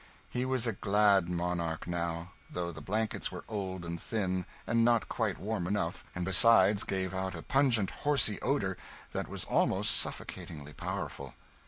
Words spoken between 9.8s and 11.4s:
suffocatingly powerful.